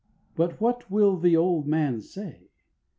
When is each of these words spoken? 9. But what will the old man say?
9. 0.35 0.47
But 0.47 0.59
what 0.59 0.89
will 0.89 1.15
the 1.15 1.37
old 1.37 1.67
man 1.67 2.01
say? 2.01 2.49